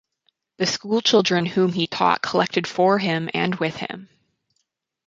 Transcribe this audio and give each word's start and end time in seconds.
The 0.57 0.65
school 0.65 1.01
children 1.01 1.45
whom 1.45 1.73
he 1.73 1.85
taught 1.85 2.23
collected 2.23 2.65
for 2.65 2.97
him 2.97 3.29
and 3.35 3.53
with 3.53 3.75
him. 3.75 4.09